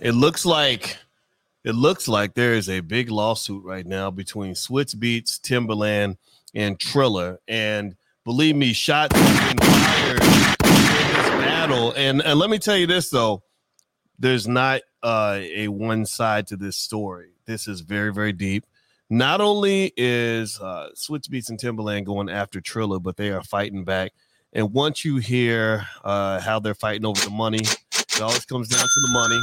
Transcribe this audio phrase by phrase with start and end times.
[0.00, 0.98] it looks like
[1.64, 6.18] it looks like there is a big lawsuit right now between Swizz Beatz, Timbaland,
[6.54, 7.38] and Triller.
[7.48, 11.92] And believe me, shots have been fired in this battle.
[11.96, 13.42] And and let me tell you this though,
[14.18, 17.30] there's not uh, a one side to this story.
[17.46, 18.66] This is very very deep.
[19.10, 24.12] Not only is uh, Beatz and Timbaland going after Triller, but they are fighting back.
[24.52, 28.80] And once you hear uh, how they're fighting over the money, it always comes down
[28.80, 29.40] to the money.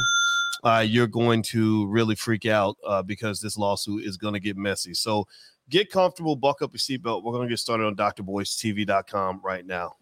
[0.62, 4.56] Uh, you're going to really freak out uh, because this lawsuit is going to get
[4.56, 4.94] messy.
[4.94, 5.26] So
[5.68, 7.24] get comfortable, buck up your seatbelt.
[7.24, 9.96] We're going to get started on drboystv.com right now.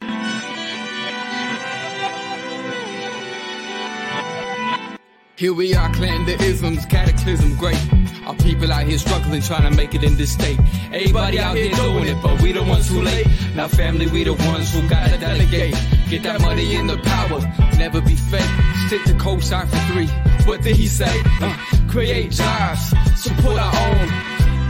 [5.37, 7.81] Here we are, clan the isms, cataclysm, great.
[8.27, 10.59] Our people out here struggling, trying to make it in this state.
[10.93, 13.27] Everybody out here doing it, but we the ones who late.
[13.55, 15.75] Now, family, we the ones who gotta delegate.
[16.11, 17.41] Get that money in the power,
[17.79, 18.43] never be fake.
[18.89, 20.09] Stick to co-sign for three.
[20.45, 21.23] What did he say?
[21.41, 24.09] Uh, create jobs, support our own.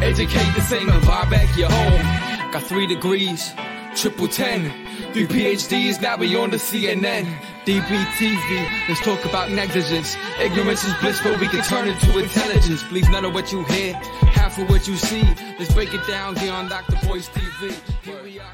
[0.03, 2.53] Educate the same and buy back your home.
[2.53, 3.55] Got three degrees,
[3.97, 4.71] triple ten.
[5.15, 7.25] Three PhDs, now we on the CNN.
[7.65, 10.19] DBTV, let's talk about negligence.
[10.39, 12.83] Ignorance is bliss, but we can turn it to intelligence.
[12.83, 15.23] Believe none of what you hear, half of what you see.
[15.59, 16.99] Let's break it down here on Dr.
[17.07, 17.73] Boyce TV.
[18.05, 18.53] Here we are.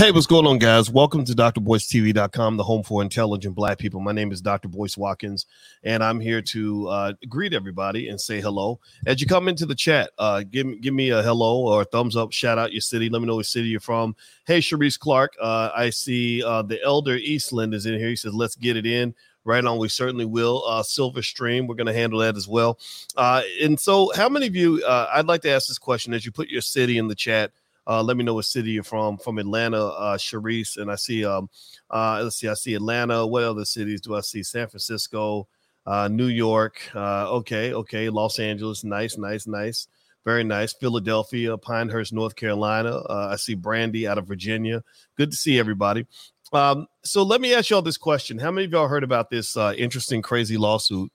[0.00, 0.90] Hey, what's going on, guys?
[0.90, 4.00] Welcome to drboystv.com, the home for intelligent black people.
[4.00, 4.66] My name is Dr.
[4.66, 5.44] Boyce Watkins,
[5.84, 8.80] and I'm here to uh, greet everybody and say hello.
[9.04, 12.16] As you come into the chat, uh, give, give me a hello or a thumbs
[12.16, 13.10] up, shout out your city.
[13.10, 14.16] Let me know what city you're from.
[14.46, 18.08] Hey, Sharice Clark, uh, I see uh, the elder Eastland is in here.
[18.08, 19.14] He says, let's get it in.
[19.44, 20.64] Right on, we certainly will.
[20.66, 22.78] Uh, Silver Stream, we're going to handle that as well.
[23.18, 24.82] Uh, and so, how many of you?
[24.82, 27.50] Uh, I'd like to ask this question as you put your city in the chat.
[27.90, 29.18] Uh, let me know what city you're from.
[29.18, 31.24] From Atlanta, uh, Sharice, and I see.
[31.24, 31.50] Um,
[31.90, 32.46] uh, let's see.
[32.46, 33.26] I see Atlanta.
[33.26, 34.44] What other cities do I see?
[34.44, 35.48] San Francisco,
[35.86, 36.80] uh, New York.
[36.94, 38.08] Uh, okay, okay.
[38.08, 38.84] Los Angeles.
[38.84, 39.88] Nice, nice, nice.
[40.24, 40.72] Very nice.
[40.72, 42.98] Philadelphia, Pinehurst, North Carolina.
[42.98, 44.84] Uh, I see Brandy out of Virginia.
[45.16, 46.06] Good to see everybody.
[46.52, 49.56] Um, so let me ask y'all this question: How many of y'all heard about this
[49.56, 51.10] uh, interesting, crazy lawsuit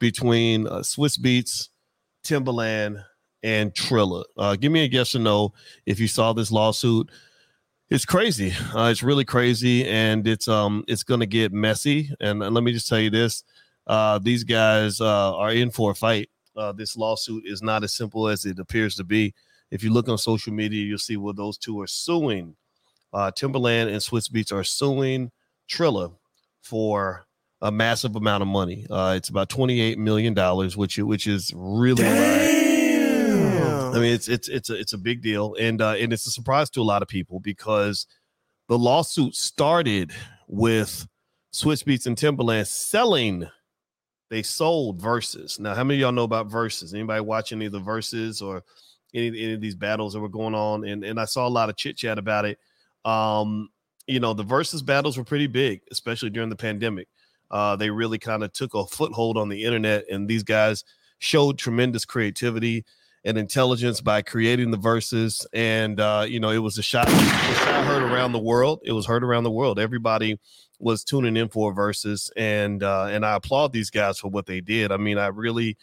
[0.00, 1.68] between uh, Swizz Beatz,
[2.24, 3.04] Timbaland,
[3.46, 4.24] and Triller.
[4.36, 5.54] Uh, give me a yes or no
[5.86, 7.08] if you saw this lawsuit.
[7.88, 8.52] It's crazy.
[8.74, 12.10] Uh, it's really crazy, and it's um it's to get messy.
[12.20, 13.44] And, and, let me just tell you this:
[13.86, 16.28] uh, these guys uh, are in for a fight.
[16.56, 19.32] Uh, this lawsuit is not as simple as it appears to be.
[19.70, 22.56] If you look on social media, you'll see where those two are suing.
[23.12, 25.30] Uh, Timbaland and Swizz Beatz are suing
[25.68, 26.08] Triller
[26.62, 27.26] for
[27.62, 28.86] a massive amount of money.
[28.90, 32.65] It's about twenty eight million dollars, which which is really.
[33.36, 36.30] I mean, it's it's it's a it's a big deal, and uh, and it's a
[36.30, 38.06] surprise to a lot of people because
[38.68, 40.12] the lawsuit started
[40.48, 41.06] with
[41.52, 43.48] Swizz Beatz and Timbaland selling.
[44.28, 45.60] They sold Verzuz.
[45.60, 46.92] Now, how many of y'all know about Verzuz?
[46.92, 48.64] Anybody watching any of the Verzuz or
[49.14, 50.84] any, any of these battles that were going on?
[50.84, 52.58] And and I saw a lot of chit chat about it.
[53.04, 53.70] Um,
[54.06, 57.08] you know, the Verzuz battles were pretty big, especially during the pandemic.
[57.50, 60.84] Uh, they really kind of took a foothold on the internet, and these guys
[61.18, 62.84] showed tremendous creativity
[63.26, 65.44] and intelligence by creating the Verzuz.
[65.52, 68.80] And uh, you know, it was a shot, a shot heard around the world.
[68.84, 69.78] It was heard around the world.
[69.78, 70.38] Everybody
[70.78, 74.60] was tuning in for Verzuz, and uh, and I applaud these guys for what they
[74.60, 74.92] did.
[74.92, 75.76] I mean, I really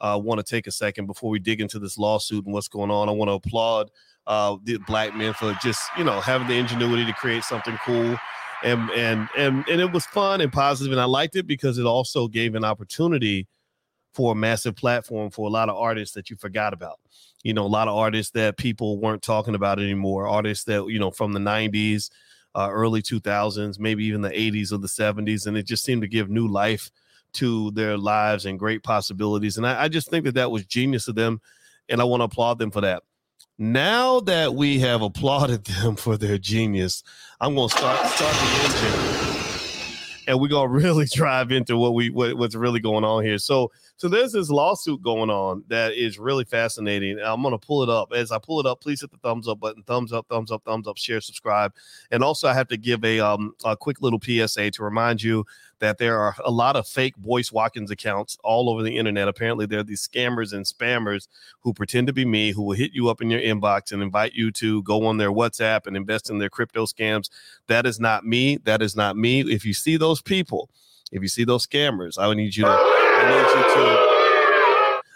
[0.00, 2.90] uh, want to take a second before we dig into this lawsuit and what's going
[2.90, 3.08] on.
[3.08, 3.90] I want to applaud
[4.26, 8.16] uh, the black men for just you know having the ingenuity to create something cool.
[8.62, 11.86] And, and and and it was fun and positive, and I liked it because it
[11.86, 13.48] also gave an opportunity
[14.12, 16.98] for a massive platform for a lot of artists that you forgot about.
[17.42, 20.98] You know, a lot of artists that people weren't talking about anymore, artists that, you
[20.98, 22.10] know, from the 90s,
[22.54, 25.46] uh, early 2000s, maybe even the 80s or the 70s.
[25.46, 26.90] And it just seemed to give new life
[27.34, 29.56] to their lives and great possibilities.
[29.56, 31.40] And I, I just think that that was genius of them.
[31.88, 33.04] And I want to applaud them for that.
[33.58, 37.02] Now that we have applauded them for their genius,
[37.40, 39.30] I'm going to start, start the engine
[40.30, 43.38] and we're gonna really drive into what we what, what's really going on here.
[43.38, 43.70] So
[44.00, 47.18] so there's this lawsuit going on that is really fascinating.
[47.22, 48.14] I'm gonna pull it up.
[48.14, 50.64] As I pull it up, please hit the thumbs up button, thumbs up, thumbs up,
[50.64, 51.74] thumbs up, share, subscribe,
[52.10, 55.44] and also I have to give a um a quick little PSA to remind you
[55.80, 59.28] that there are a lot of fake Boyce Watkins accounts all over the internet.
[59.28, 61.28] Apparently, there are these scammers and spammers
[61.60, 64.32] who pretend to be me, who will hit you up in your inbox and invite
[64.32, 67.28] you to go on their WhatsApp and invest in their crypto scams.
[67.66, 68.56] That is not me.
[68.64, 69.40] That is not me.
[69.40, 70.70] If you see those people,
[71.10, 72.70] if you see those scammers, I would need you to.
[72.70, 74.10] I need you to.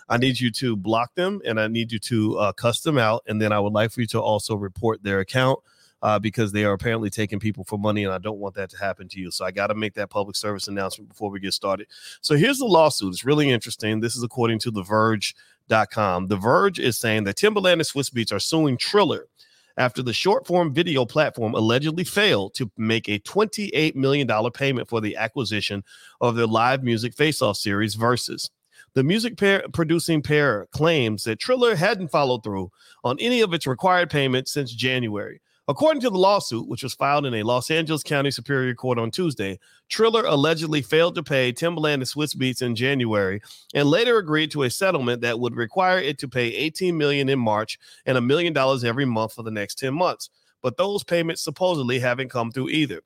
[0.06, 3.22] I need you to block them and I need you to uh, cuss them out.
[3.26, 5.60] And then I would like for you to also report their account
[6.04, 8.76] uh, because they are apparently taking people for money, and I don't want that to
[8.78, 9.30] happen to you.
[9.30, 11.86] So I got to make that public service announcement before we get started.
[12.20, 13.14] So here's the lawsuit.
[13.14, 14.00] It's really interesting.
[14.00, 16.26] This is according to The Verge.com.
[16.26, 19.28] The Verge is saying that Timbaland and Swizz Beatz are suing Triller
[19.76, 25.00] after the short form video platform allegedly failed to make a $28 million payment for
[25.00, 25.82] the acquisition
[26.20, 28.50] of their live music face off series Verzuz.
[28.94, 32.70] The music pair producing pair claims that Triller hadn't followed through
[33.02, 35.40] on any of its required payments since January.
[35.66, 39.10] According to the lawsuit, which was filed in a Los Angeles County Superior Court on
[39.10, 39.58] Tuesday,
[39.88, 43.40] Triller allegedly failed to pay Timbaland and Swizz Beatz in January
[43.72, 47.38] and later agreed to a settlement that would require it to pay 18 million in
[47.38, 50.28] March and a million dollars every month for the next 10 months.
[50.60, 53.00] But those payments supposedly haven't come through either.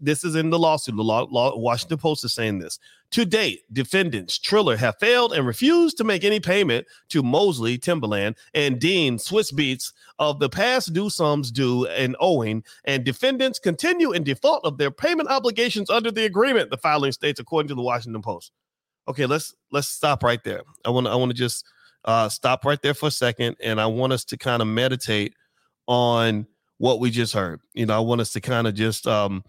[0.00, 0.96] This is in the lawsuit.
[0.96, 2.78] The law, law, Washington Post is saying this.
[3.12, 8.36] To date, defendants Triller have failed and refused to make any payment to Mosley, Timbaland,
[8.54, 14.12] and Dean, Swizz Beatz of the past due sums due and owing, and defendants continue
[14.12, 16.70] in default of their payment obligations under the agreement.
[16.70, 18.52] The filing states, according to the Washington Post.
[19.08, 20.62] Okay, let's let's stop right there.
[20.84, 21.64] I want I want to just
[22.04, 25.34] uh, stop right there for a second, and I want us to kind of meditate
[25.86, 26.46] on
[26.78, 27.60] what we just heard.
[27.74, 29.44] You know, I want us to kind of just um,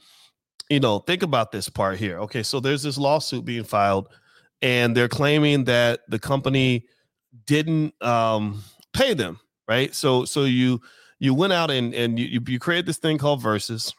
[0.70, 2.20] you know, think about this part here.
[2.20, 4.10] Okay, so there's this lawsuit being filed,
[4.62, 6.86] and they're claiming that the company
[7.46, 9.94] didn't um, pay them, right?
[9.96, 10.82] So, so you
[11.20, 13.94] you went out and and you you create this thing called Verzuz,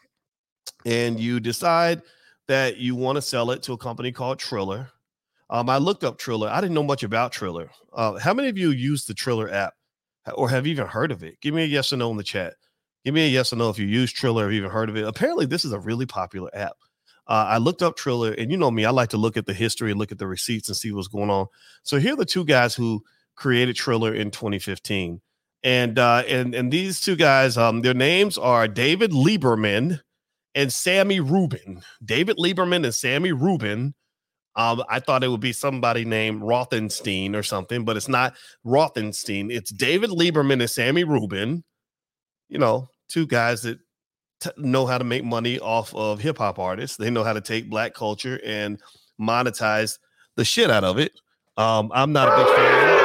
[0.85, 2.01] and you decide
[2.47, 4.89] that you want to sell it to a company called Triller.
[5.49, 6.49] Um, I looked up Triller.
[6.49, 7.71] I didn't know much about Triller.
[7.93, 9.73] Uh, how many of you use the Triller app,
[10.35, 11.39] or have even heard of it?
[11.41, 12.53] Give me a yes or no in the chat.
[13.05, 14.97] Give me a yes or no if you use Triller or have even heard of
[14.97, 15.07] it.
[15.07, 16.75] Apparently, this is a really popular app.
[17.27, 19.53] Uh, I looked up Triller, and you know me, I like to look at the
[19.53, 21.45] history and look at the receipts and see what's going on.
[21.83, 23.03] So here are the two guys who
[23.35, 25.21] created Triller in 2015,
[25.63, 30.01] and uh, and and these two guys, um, their names are David Lieberman
[30.55, 31.81] and Sammy Rubin.
[32.03, 33.93] David Lieberman and Sammy Rubin.
[34.55, 38.33] Um, I thought it would be somebody named Rothenstein or something, but it's not
[38.65, 39.51] Rothenstein.
[39.51, 41.63] It's David Lieberman and Sammy Rubin
[42.49, 43.79] you know, two guys that
[44.41, 46.97] t- know how to make money off of hip hop artists.
[46.97, 48.81] They know how to take black culture and
[49.19, 49.99] monetize
[50.35, 51.13] the shit out of it.
[51.57, 52.99] Um, I'm not a big fan.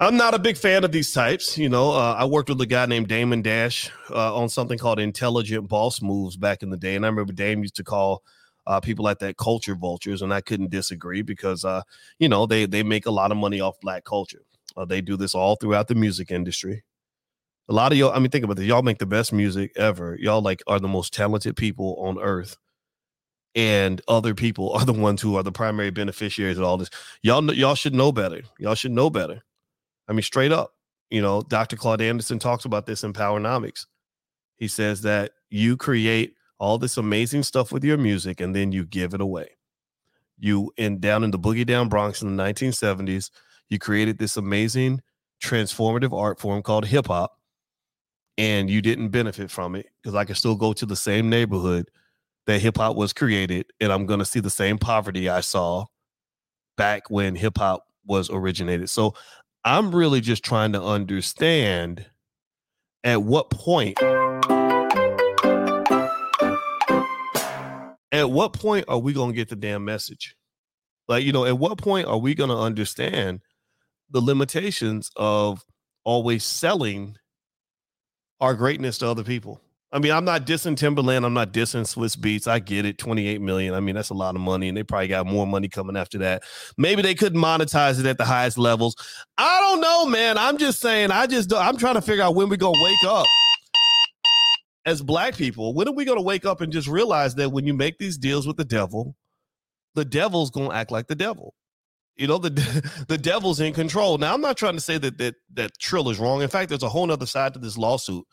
[0.00, 1.58] I'm not a big fan of these types.
[1.58, 5.00] You know, uh, I worked with a guy named Damon Dash uh, on something called
[5.00, 8.22] Intelligent Boss Moves back in the day, and I remember Dame used to call
[8.68, 11.82] uh, people like that culture vultures, and I couldn't disagree because, uh,
[12.20, 14.42] you know, they they make a lot of money off black culture.
[14.76, 16.84] Uh, they do this all throughout the music industry
[17.68, 18.66] a lot of y'all, I mean, think about this.
[18.66, 20.16] Y'all make the best music ever.
[20.18, 22.56] Y'all like are the most talented people on earth.
[23.54, 26.90] And other people are the ones who are the primary beneficiaries of all this.
[27.22, 28.40] Y'all, y'all should know better.
[28.58, 29.42] Y'all should know better.
[30.08, 30.74] I mean, straight up.
[31.10, 31.76] You know, Dr.
[31.76, 33.86] Claude Anderson talks about this in Powernomics.
[34.56, 38.84] He says that you create all this amazing stuff with your music and then you
[38.84, 39.56] give it away.
[40.38, 43.30] You in down in the boogie down Bronx in the 1970s,
[43.68, 45.00] you created this amazing
[45.42, 47.37] transformative art form called hip hop
[48.38, 51.90] and you didn't benefit from it because I can still go to the same neighborhood
[52.46, 55.86] that hip hop was created and I'm to see the same poverty I saw
[56.76, 58.88] back when hip hop was originated.
[58.88, 59.14] So
[59.64, 62.06] I'm really just trying to understand
[63.04, 63.98] at what point
[68.10, 70.34] at what point are we to get the damn message?
[71.08, 73.40] Like, you know, at what point are we to understand
[74.10, 75.64] the limitations of
[76.04, 77.16] always selling
[78.40, 79.60] our greatness to other people.
[79.90, 81.24] I mean, I'm not dissing Timbaland.
[81.24, 82.46] I'm not dissing Swizz Beatz.
[82.46, 82.98] I get it.
[82.98, 83.72] 28 million.
[83.72, 86.18] I mean, that's a lot of money, and they probably got more money coming after
[86.18, 86.42] that.
[86.76, 88.96] Maybe they couldn't monetize it at the highest levels.
[89.38, 90.36] I don't know, man.
[90.36, 91.10] I'm just saying.
[91.10, 93.26] I just I'm trying to figure out when we're gonna wake up
[94.84, 95.72] as black people.
[95.72, 98.46] When are we gonna wake up and just realize that when you make these deals
[98.46, 99.16] with the devil,
[99.94, 101.54] the devil's gonna act like the devil.
[102.18, 102.50] You know, the
[103.08, 104.18] the devil's in control.
[104.18, 106.42] Now, I'm not trying to say that that that Triller's wrong.
[106.42, 108.24] In fact, there's a whole other side to this lawsuit,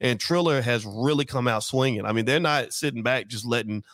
[0.00, 2.04] and Triller has really come out swinging.
[2.04, 3.84] I mean, they're not sitting back just letting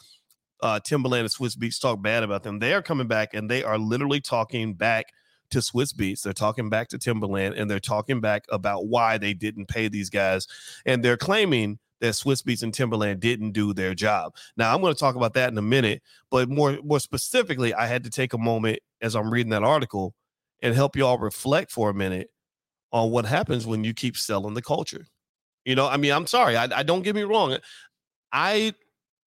[0.62, 2.58] uh, Timbaland and Swizz Beatz talk bad about them.
[2.58, 5.06] They are coming back, and they are literally talking back
[5.50, 9.34] to Swizz Beatz They're talking back to Timbaland, and they're talking back about why they
[9.34, 10.46] didn't pay these guys,
[10.86, 14.34] and they're claiming that Swizz Beatz and Timbaland didn't do their job.
[14.56, 17.86] Now I'm going to talk about that in a minute, but more more specifically, I
[17.86, 20.14] had to take a moment as I'm reading that article
[20.62, 22.30] and help y'all reflect for a minute
[22.92, 25.06] on what happens when you keep selling the culture.
[25.64, 27.56] You know, I mean, I'm sorry, I, I don't get me wrong.
[28.32, 28.74] I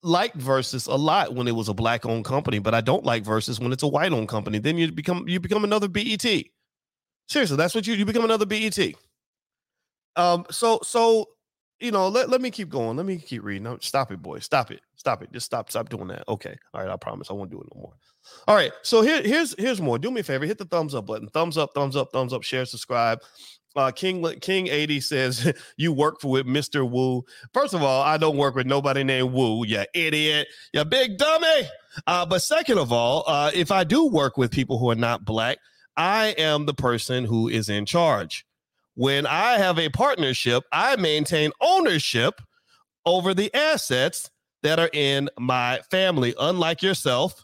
[0.01, 3.23] liked Verzuz a lot when it was a black owned company, but I don't like
[3.23, 4.59] Verzuz when it's a white owned company.
[4.59, 6.25] Then you become you become another BET.
[7.27, 8.77] Seriously, that's what you you become another BET.
[10.15, 11.29] Um, so so
[11.83, 12.95] you know, let, let me keep going.
[12.97, 13.63] Let me keep reading.
[13.63, 14.39] No, stop it, boy.
[14.39, 14.81] Stop it.
[14.95, 15.31] Stop it.
[15.33, 15.69] Just stop.
[15.69, 16.23] Stop doing that.
[16.27, 16.55] Okay.
[16.73, 16.89] All right.
[16.89, 17.29] I promise.
[17.29, 17.93] I won't do it no more.
[18.47, 18.71] All right.
[18.83, 19.99] So here, here's here's more.
[19.99, 20.45] Do me a favor.
[20.45, 21.27] Hit the thumbs up button.
[21.27, 21.71] Thumbs up.
[21.75, 22.11] Thumbs up.
[22.13, 22.43] Thumbs up.
[22.43, 22.65] Share.
[22.65, 23.19] Subscribe.
[23.75, 26.89] Uh, King King 80 says you work for with Mr.
[26.89, 27.23] Wu.
[27.53, 31.63] First of all, I don't work with nobody named Wu, you idiot, you big dummy.
[32.05, 35.25] Uh, but second of all, uh, if I do work with people who are not
[35.25, 35.57] black,
[35.97, 38.45] I am the person who is in charge.
[38.95, 42.39] When I have a partnership, I maintain ownership
[43.05, 44.29] over the assets
[44.61, 47.43] that are in my family, unlike yourself.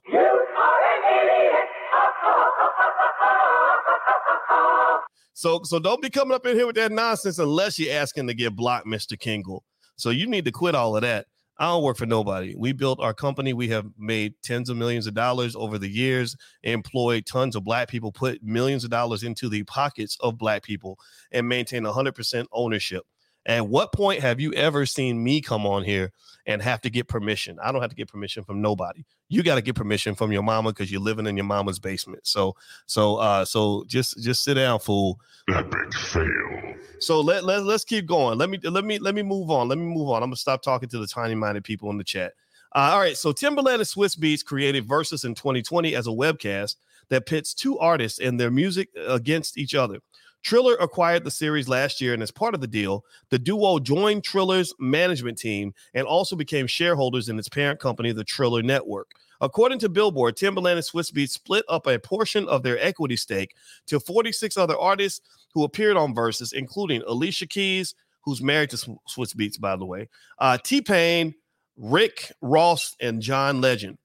[5.33, 8.33] So, so don't be coming up in here with that nonsense unless you're asking to
[8.33, 9.17] get blocked, Mr.
[9.17, 9.63] Kingle.
[9.95, 11.27] So you need to quit all of that.
[11.59, 12.55] I don't work for nobody.
[12.57, 13.51] We built our company.
[13.51, 17.89] We have made tens of millions of dollars over the years, employed tons of black
[17.89, 20.97] people, put millions of dollars into the pockets of black people,
[21.33, 23.03] and maintain 100% ownership.
[23.45, 26.11] At what point have you ever seen me come on here
[26.45, 27.57] and have to get permission?
[27.63, 29.03] I don't have to get permission from nobody.
[29.29, 32.27] You got to get permission from your mama because you're living in your mama's basement.
[32.27, 32.55] So,
[32.85, 35.19] so, uh, so just, just sit down, fool.
[35.49, 36.75] Epic fail.
[36.99, 38.37] So let, let let's keep going.
[38.37, 39.67] Let me let me let me move on.
[39.69, 40.21] Let me move on.
[40.21, 42.33] I'm gonna stop talking to the tiny minded people in the chat.
[42.75, 43.17] Uh, all right.
[43.17, 46.75] So Timbaland and Swizz Beatz created Verzuz in 2020 as a webcast
[47.09, 49.99] that pits two artists and their music against each other.
[50.43, 54.23] Triller acquired the series last year, and as part of the deal, the duo joined
[54.23, 59.11] Triller's management team and also became shareholders in its parent company, the Triller Network.
[59.41, 63.55] According to Billboard, Timbaland and Swizz Beatz split up a portion of their equity stake
[63.87, 65.21] to 46 other artists
[65.53, 70.09] who appeared on Verzuz, including Alicia Keys, who's married to Swizz Beatz, by the way,
[70.39, 71.35] uh, T Pain,
[71.77, 73.97] Rick Ross, and John Legend.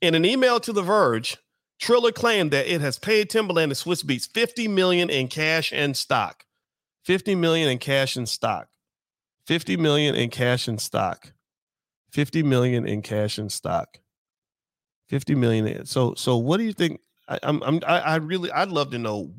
[0.00, 1.36] In an email to The Verge,
[1.78, 5.96] Triller claimed that it has paid Timbaland and Swizz Beatz 50 million in cash and
[5.96, 6.44] stock.
[7.04, 8.68] 50 million in cash and stock.
[9.46, 11.32] 50 million in cash and stock.
[12.12, 13.98] 50 million in cash and stock.
[15.08, 15.86] 50 million.
[15.86, 17.00] So so what do you think?
[17.28, 19.32] I, I'm I'm I really I'd love to know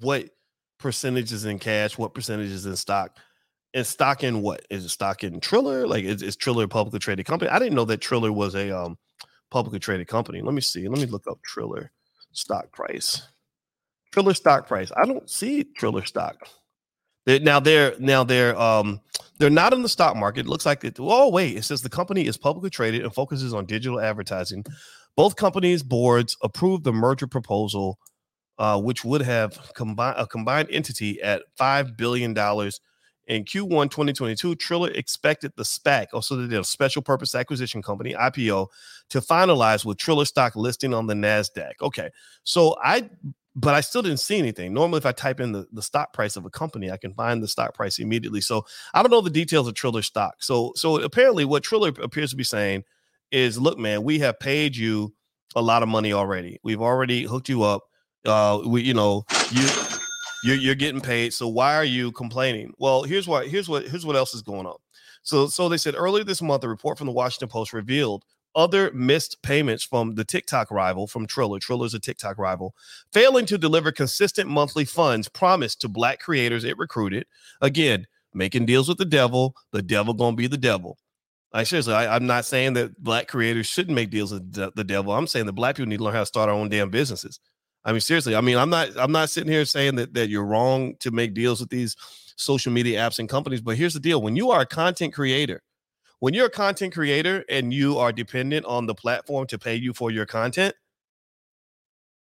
[0.00, 0.30] what
[0.78, 3.16] percentages in cash, what percentages in stock.
[3.74, 4.66] And stock in what?
[4.68, 5.86] Is it stock in Triller?
[5.86, 7.50] Like is, is Triller a publicly traded company?
[7.50, 8.98] I didn't know that Triller was a um
[9.52, 10.40] publicly traded company.
[10.40, 10.88] Let me see.
[10.88, 11.92] Let me look up Triller
[12.32, 13.22] stock price.
[14.10, 14.90] Triller stock price.
[14.96, 16.36] I don't see Triller stock.
[17.26, 19.00] They're, now they're now they're um
[19.38, 20.46] they're not in the stock market.
[20.46, 20.96] It looks like it.
[20.98, 24.64] Oh wait, it says the company is publicly traded and focuses on digital advertising.
[25.16, 27.98] Both companies' boards approved the merger proposal,
[28.58, 32.80] uh, which would have combined a combined entity at five billion dollars
[33.26, 38.68] in Q1 2022, Triller expected the SPAC, also oh, the special purpose acquisition company, IPO,
[39.10, 41.72] to finalize with Triller stock listing on the NASDAQ.
[41.80, 42.10] Okay.
[42.42, 43.08] So I,
[43.54, 44.72] but I still didn't see anything.
[44.72, 47.42] Normally, if I type in the, the stock price of a company, I can find
[47.42, 48.40] the stock price immediately.
[48.40, 50.36] So I don't know the details of Triller stock.
[50.42, 52.84] So, so apparently, what Triller appears to be saying
[53.30, 55.14] is look, man, we have paid you
[55.54, 56.58] a lot of money already.
[56.62, 57.84] We've already hooked you up.
[58.24, 59.68] Uh, we, you know, you
[60.42, 61.32] you're, you're getting paid.
[61.32, 62.72] So why are you complaining?
[62.78, 64.76] Well, here's what here's what here's what else is going on.
[65.22, 68.90] So so they said earlier this month, a report from the Washington Post revealed other
[68.92, 71.58] missed payments from the TikTok rival from Triller.
[71.58, 72.74] Triller's a TikTok rival,
[73.12, 77.26] failing to deliver consistent monthly funds promised to black creators it recruited.
[77.60, 79.54] Again, making deals with the devil.
[79.72, 80.98] The devil gonna be the devil.
[81.54, 85.12] I seriously, I, am not saying that black creators shouldn't make deals with the devil.
[85.12, 87.40] I'm saying that black people need to learn how to start our own damn businesses.
[87.84, 88.36] I mean, seriously.
[88.36, 91.34] I mean, I'm not I'm not sitting here saying that that you're wrong to make
[91.34, 91.96] deals with these
[92.36, 95.62] social media apps and companies, but here's the deal: when you are a content creator,
[96.20, 99.92] when you're a content creator and you are dependent on the platform to pay you
[99.92, 100.74] for your content,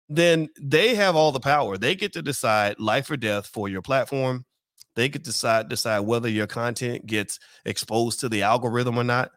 [0.10, 1.78] then they have all the power.
[1.78, 4.46] They get to decide life or death for your platform.
[4.96, 9.32] They get to decide decide whether your content gets exposed to the algorithm or not.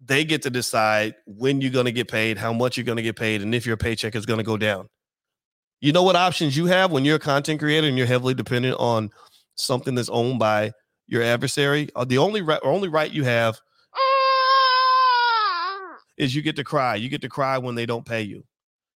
[0.00, 3.02] They get to decide when you're going to get paid, how much you're going to
[3.02, 4.88] get paid, and if your paycheck is going to go down.
[5.84, 8.74] You know what options you have when you're a content creator and you're heavily dependent
[8.78, 9.10] on
[9.56, 10.72] something that's owned by
[11.06, 11.90] your adversary?
[11.94, 13.60] Uh, the only right, only right you have
[16.16, 16.94] is you get to cry.
[16.94, 18.44] You get to cry when they don't pay you.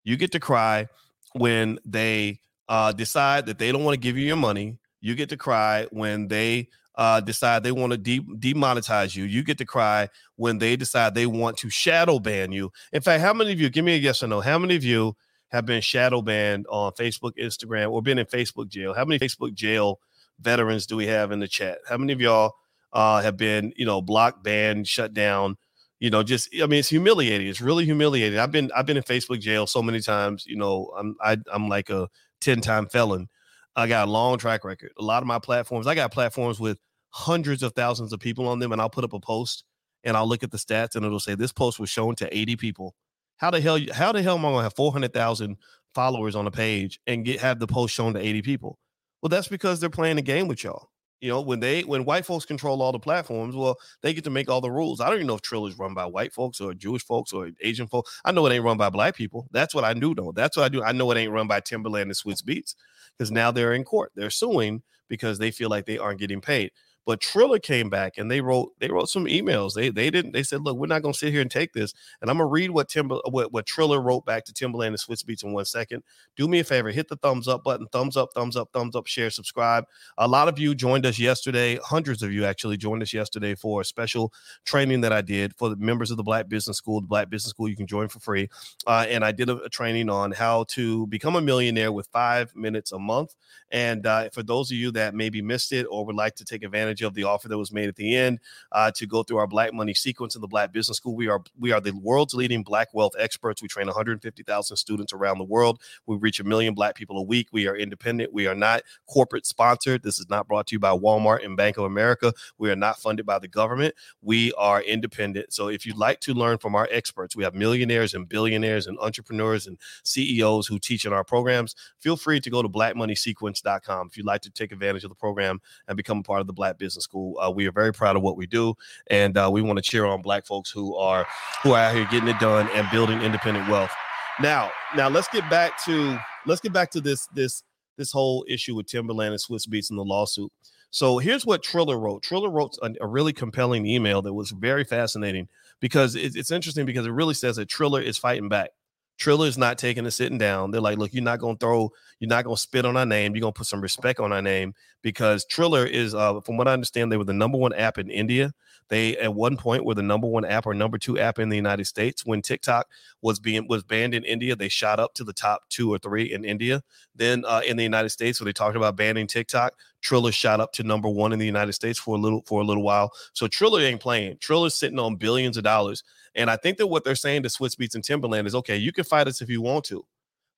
[0.03, 0.89] You get to cry
[1.35, 2.41] when they
[2.71, 4.79] uh, decide that they don't want to give you your money.
[5.03, 9.25] You get to cry when they uh, decide they want to de- demonetize you.
[9.25, 12.73] You get to cry when they decide they want to shadow ban you.
[12.95, 14.85] In fact, how many of you, give me a yes or no, how many of
[14.85, 15.15] you
[15.49, 18.95] have been shadow banned on Facebook, Instagram, or been in Facebook jail?
[18.95, 20.01] How many Facebook jail
[20.41, 21.79] veterans do we have in the chat?
[21.89, 22.55] How many of y'all
[22.93, 25.57] uh, have been, you know, blocked, banned, shut down?
[26.01, 27.49] You know, just I mean, it's humiliating.
[27.49, 28.39] It's really humiliating.
[28.39, 30.47] I've been I've been in Facebook jail so many times.
[30.47, 32.09] You know, I'm I, I'm like a
[32.41, 33.29] ten time felon.
[33.75, 34.93] I got a long track record.
[34.99, 36.79] A lot of my platforms, I got platforms with
[37.11, 39.65] hundreds of thousands of people on them, and I'll put up a post
[40.05, 42.57] and I'll look at the stats and it'll say this post was shown to 80
[42.57, 42.95] people.
[43.39, 43.79] How the hell?
[43.93, 45.57] How the hell am I gonna have 400,000
[45.95, 48.79] followers on a page and get have the post shown to 80 people?
[49.23, 50.91] Well, that's because they're playing a game with y'all.
[51.21, 54.31] You know, when they when white folks control all the platforms, well, they get to
[54.31, 55.01] make all the rules.
[55.01, 57.51] I don't even know if Trill is run by white folks or Jewish folks or
[57.61, 58.21] Asian folks.
[58.25, 59.49] I know it ain't run by black people.
[59.51, 60.33] That's what I do though.
[60.33, 60.83] That's what I do.
[60.83, 62.77] I know it ain't run by Timbaland and Swizz Beatz
[63.17, 64.13] because now they're in court.
[64.15, 66.71] They're suing because they feel like they aren't getting paid.
[67.07, 69.75] But Triller came back and they wrote they wrote some emails.
[69.75, 71.95] They they didn't they said, look, we're not gonna sit here and take this.
[72.21, 75.25] And I'm gonna read what Timber what, what Triller wrote back to Timbaland and Swizz
[75.25, 76.03] Beatz in one second.
[76.37, 79.07] Do me a favor, hit the thumbs up button, thumbs up, thumbs up, thumbs up,
[79.07, 79.85] share, subscribe.
[80.19, 83.81] A lot of you joined us yesterday, hundreds of you actually joined us yesterday for
[83.81, 84.33] a special
[84.65, 87.01] training that I did for the members of the Black Business School.
[87.01, 88.49] The Black Business School you can join for free.
[88.87, 92.55] Uh, and I did a, a, training on how to become a millionaire with five
[92.55, 93.35] minutes a month.
[93.71, 96.63] And uh, for those of you that maybe missed it or would like to take
[96.63, 98.41] advantage of the offer that was made made at the end
[98.73, 101.15] uh, to go through our Black Money sequence in the Black Business School.
[101.15, 103.63] We are we are the world's leading Black wealth experts.
[103.63, 105.81] We train 150,000 students around the world.
[106.07, 107.49] We reach a million Black people a week.
[107.53, 108.33] We are independent.
[108.33, 110.03] We are not corporate sponsored.
[110.03, 112.33] This is not brought to you by Walmart and Bank of America.
[112.59, 113.95] We are not funded by the government.
[114.23, 115.53] We are independent.
[115.53, 118.99] So if you'd like to learn from our experts, we have millionaires and billionaires and
[118.99, 121.75] entrepreneurs and CEOs who teach in our programs.
[122.01, 125.61] Feel free to go to blackmoneysequence.com if you'd like to take advantage of the program
[125.87, 127.39] and become a part of the Black Business School.
[127.41, 128.75] Uh, we are very proud of what we do,
[129.09, 131.27] and uh, we want to cheer on Black folks who are
[131.63, 133.93] who are out here getting it done and building independent wealth.
[134.41, 137.63] Now, now let's get back to let's get back to this this
[137.97, 140.53] this whole issue with Timbaland and Swizz Beatz in the lawsuit.
[140.91, 142.23] So here's what Triller wrote.
[142.23, 145.49] Triller wrote a, a really compelling email that was very fascinating
[145.81, 148.71] because it, it's interesting because it really says that Triller is fighting back.
[149.19, 150.71] Triller is not taking a sitting down.
[150.71, 153.35] They're like, look, you're not gonna throw, you're not gonna spit on our name.
[153.35, 156.73] You're gonna put some respect on our name because Triller is, uh, from what I
[156.73, 158.53] understand, they were the number one app in India.
[158.89, 161.57] They at one point were the number one app or number two app in the
[161.57, 162.25] United States.
[162.25, 162.89] When TikTok
[163.21, 166.33] was being was banned in India, they shot up to the top two or three
[166.33, 166.83] in India.
[167.15, 170.73] Then uh, in the United States, when they talked about banning TikTok, Triller shot up
[170.75, 173.13] to number one in the United States for a little for a little while.
[173.33, 174.39] So Triller ain't playing.
[174.39, 176.03] Triller's sitting on billions of dollars.
[176.35, 178.93] And I think that what they're saying to Swizz Beatz and Timbaland is okay, you
[178.93, 180.05] can fight us if you want to,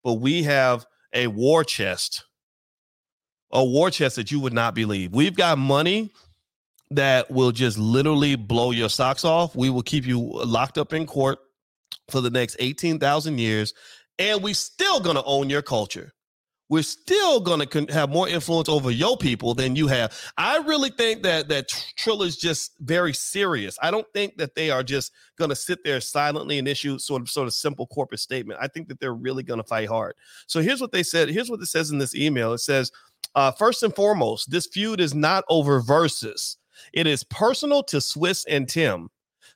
[0.05, 2.24] but we have a war chest,
[3.50, 5.12] a war chest that you would not believe.
[5.12, 6.12] We've got money
[6.90, 9.55] that will just literally blow your socks off.
[9.55, 11.38] We will keep you locked up in court
[12.11, 13.72] for the next 18,000 years,
[14.18, 16.12] and we still gonna own your culture
[16.70, 20.16] we're still going to have more influence over your people than you have.
[20.38, 23.76] I really think that that Trill is just very serious.
[23.83, 27.22] I don't think that they are just going to sit there silently and issue sort
[27.22, 28.61] of sort of simple corporate statement.
[28.62, 30.14] I think that they're really going to fight hard.
[30.46, 31.28] So here's what they said.
[31.28, 32.52] Here's what it says in this email.
[32.52, 32.92] It says,
[33.35, 36.56] uh, first and foremost, this feud is not over Verzuz.
[36.92, 39.11] It is personal to Swizz and Tim.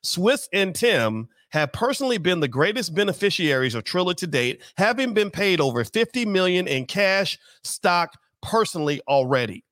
[0.05, 5.31] Swizz and Tim have personally been the greatest beneficiaries of Triller to date, having been
[5.31, 9.64] paid over 50 million in cash stock personally already.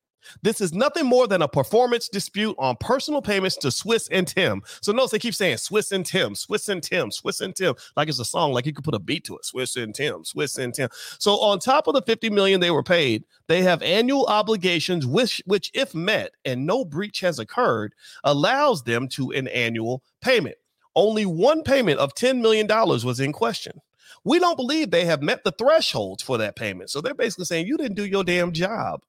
[0.42, 4.62] This is nothing more than a performance dispute on personal payments to Swizz and Tim.
[4.80, 8.08] So notice they keep saying Swizz and Tim, Swizz and Tim, Swizz and Tim, like
[8.08, 9.42] it's a song, like you could put a beat to it.
[9.42, 10.88] Swizz and Tim, Swizz and Tim.
[11.18, 15.42] So on top of the 50 million they were paid, they have annual obligations which
[15.46, 17.92] which if met and no breach has occurred,
[18.22, 20.54] allows them to an annual payment.
[20.94, 23.80] Only one payment of $10 million was in question.
[24.24, 26.90] We don't believe they have met the thresholds for that payment.
[26.90, 29.02] So they're basically saying you didn't do your damn job.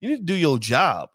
[0.00, 1.10] You need to do your job,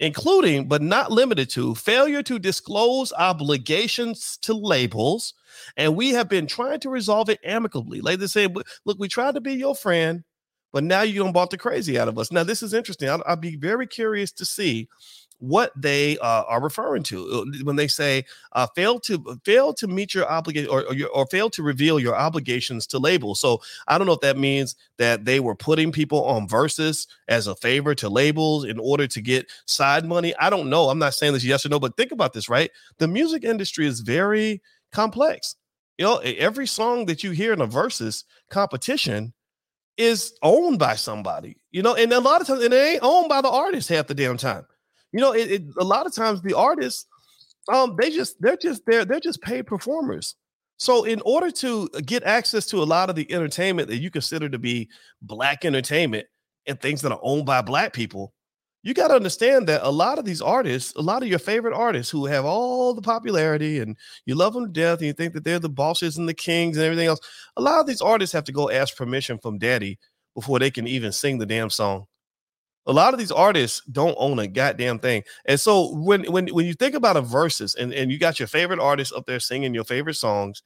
[0.00, 5.34] including but not limited to failure to disclose obligations to labels.
[5.76, 8.00] And we have been trying to resolve it amicably.
[8.00, 8.48] Like they say,
[8.84, 10.24] look, we tried to be your friend,
[10.72, 12.32] but now you don't bought the crazy out of us.
[12.32, 13.08] Now, this is interesting.
[13.08, 14.88] I'll, I'll be very curious to see
[15.48, 19.86] what they uh, are referring to uh, when they say uh, fail to fail to
[19.86, 23.34] meet your obligation or, or, or, fail to reveal your obligations to label.
[23.34, 27.46] So I don't know if that means that they were putting people on Verzuz as
[27.46, 30.34] a favor to labels in order to get side money.
[30.36, 30.88] I don't know.
[30.88, 32.70] I'm not saying this yes or no, but think about this, right?
[32.98, 35.56] The music industry is very complex.
[35.98, 39.32] You know, every song that you hear in a Verzuz competition
[39.96, 43.40] is owned by somebody, you know, and a lot of times it ain't owned by
[43.40, 44.66] the artist half the damn time.
[45.14, 47.06] You know, it, it, a lot of times the artists,
[47.72, 50.34] um, they just they're just they're they're just paid performers.
[50.76, 54.48] So in order to get access to a lot of the entertainment that you consider
[54.48, 54.88] to be
[55.22, 56.26] black entertainment
[56.66, 58.34] and things that are owned by black people,
[58.82, 61.74] you got to understand that a lot of these artists, a lot of your favorite
[61.76, 63.96] artists who have all the popularity and
[64.26, 66.76] you love them to death and you think that they're the bosses and the kings
[66.76, 67.20] and everything else,
[67.56, 69.96] a lot of these artists have to go ask permission from daddy
[70.34, 72.04] before they can even sing the damn song.
[72.86, 75.22] A lot of these artists don't own a goddamn thing.
[75.46, 78.48] And so when when when you think about a Verzuz and, and you got your
[78.48, 80.62] favorite artists up there singing your favorite songs,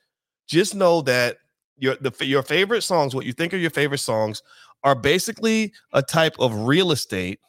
[0.48, 1.36] just know that
[1.76, 4.42] your the your favorite songs, what you think are your favorite songs,
[4.82, 7.40] are basically a type of real estate.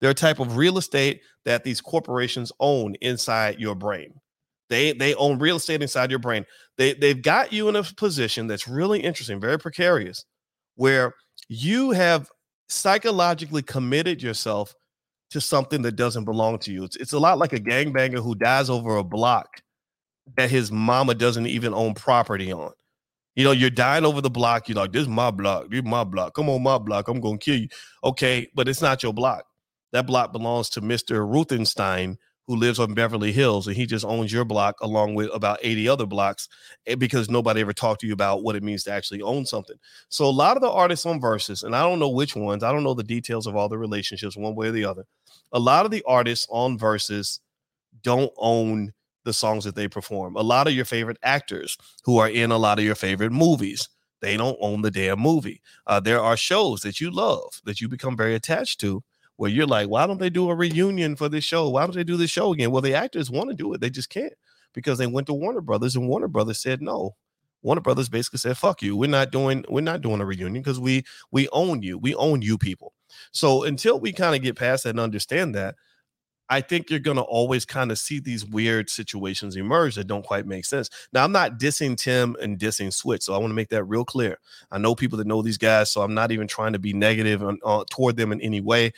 [0.00, 4.14] They're a type of real estate that these corporations own inside your brain.
[4.68, 6.46] They they own real estate inside your brain.
[6.78, 10.24] They they've got you in a position that's really interesting, very precarious,
[10.76, 11.14] where
[11.48, 12.28] you have
[12.70, 14.74] psychologically committed yourself
[15.30, 16.84] to something that doesn't belong to you.
[16.84, 19.62] It's, it's a lot like a gangbanger who dies over a block
[20.36, 22.72] that his mama doesn't even own property on.
[23.36, 24.68] You know, you're dying over the block.
[24.68, 25.70] You're like, this is my block.
[25.70, 26.34] This is my block.
[26.34, 27.08] Come on, my block.
[27.08, 27.68] I'm going to kill you.
[28.04, 29.44] Okay, but it's not your block.
[29.92, 31.26] That block belongs to Mr.
[31.26, 35.60] Ruthenstein, who lives on Beverly Hills, and he just owns your block along with about
[35.62, 36.48] 80 other blocks
[36.86, 39.76] eh, because nobody ever talked to you about what it means to actually own something.
[40.08, 42.72] So a lot of the artists on Verzuz, and I don't know which ones, I
[42.72, 45.04] don't know the details of all the relationships one way or the other.
[45.52, 47.38] A lot of the artists on Verzuz
[48.02, 48.92] don't own
[49.24, 50.36] the songs that they perform.
[50.36, 53.88] A lot of your favorite actors who are in a lot of your favorite movies,
[54.20, 55.60] they don't own the damn movie.
[55.86, 59.02] Uh, there are shows that you love that you become very attached to
[59.40, 61.70] where you're like, why don't they do a reunion for this show?
[61.70, 62.70] Why don't they do this show again?
[62.70, 64.34] Well, the actors want to do it, they just can't
[64.74, 67.16] because they went to Warner Brothers and Warner Brothers said no.
[67.62, 68.98] Warner Brothers basically said, "Fuck you.
[68.98, 71.96] We're not doing we're not doing a reunion because we we own you.
[71.96, 72.92] We own you people."
[73.32, 75.76] So until we kind of get past that and understand that,
[76.50, 80.24] I think you're going to always kind of see these weird situations emerge that don't
[80.24, 80.90] quite make sense.
[81.14, 84.04] Now, I'm not dissing Tim and dissing Swizz, so I want to make that real
[84.04, 84.36] clear.
[84.70, 87.42] I know people that know these guys, so I'm not even trying to be negative
[87.42, 88.92] on, uh, toward them in any way.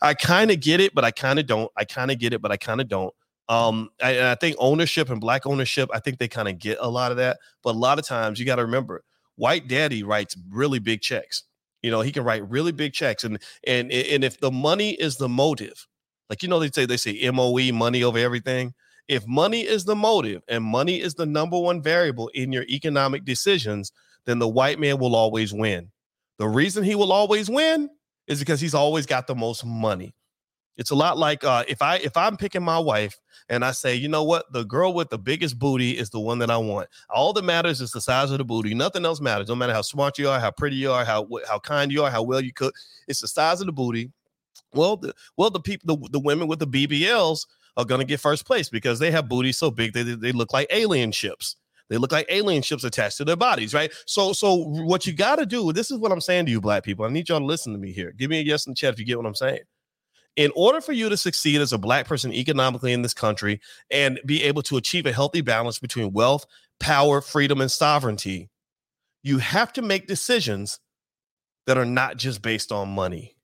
[0.00, 1.70] I kind of get it, but I kind of don't.
[1.76, 3.12] I kind of get it, but I kind of don't.
[3.48, 6.88] Um, I, I think ownership and black ownership, I think they kind of get a
[6.88, 7.38] lot of that.
[7.62, 9.02] But a lot of times you got to remember,
[9.36, 11.44] white daddy writes really big checks.
[11.82, 13.24] You know, he can write really big checks.
[13.24, 15.86] And and and if the money is the motive,
[16.28, 18.74] like you know, they say they say MOE, money over everything.
[19.08, 23.24] If money is the motive and money is the number one variable in your economic
[23.24, 23.90] decisions,
[24.26, 25.90] then the white man will always win.
[26.38, 27.88] The reason he will always win
[28.28, 30.14] is because he's always got the most money.
[30.76, 33.96] It's a lot like uh, if I if I'm picking my wife and I say,
[33.96, 36.88] you know what, the girl with the biggest booty is the one that I want.
[37.10, 38.74] All that matters is the size of the booty.
[38.74, 39.48] Nothing else matters.
[39.48, 42.10] No matter how smart you are, how pretty you are, how how kind you are,
[42.10, 42.74] how well you cook.
[43.08, 44.12] It's the size of the booty.
[44.72, 48.46] Well, the well the people the, the women with the BBLs are gonna get first
[48.46, 51.56] place because they have booties so big they they look like alien ships.
[51.88, 53.92] They look like alien ships attached to their bodies, right?
[54.06, 56.84] So, so what you got to do, this is what I'm saying to you, black
[56.84, 57.04] people.
[57.04, 58.12] I need y'all to listen to me here.
[58.12, 59.60] Give me a yes in the chat if you get what I'm saying.
[60.36, 64.20] In order for you to succeed as a black person economically in this country and
[64.24, 66.46] be able to achieve a healthy balance between wealth,
[66.78, 68.50] power, freedom, and sovereignty,
[69.22, 70.78] you have to make decisions
[71.66, 73.36] that are not just based on money.